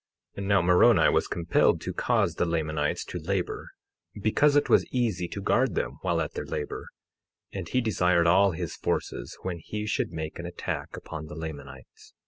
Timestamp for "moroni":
0.63-1.09